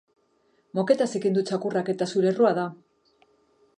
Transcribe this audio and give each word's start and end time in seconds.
Moketa 0.79 1.07
zikindu 1.11 1.37
du 1.39 1.45
txakurrak 1.49 1.93
eta 1.95 2.07
zure 2.15 2.31
errua 2.33 2.55
da. 2.63 2.67